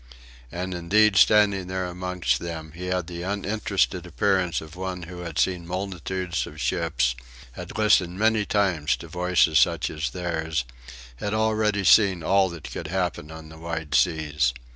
[0.51, 5.37] And indeed standing there amongst them, he had the uninterested appearance of one who had
[5.37, 7.13] seen multitudes of ships,
[7.51, 10.65] had listened many times to voices such as theirs,
[11.17, 14.55] had already seen all that could happen on the wide seas.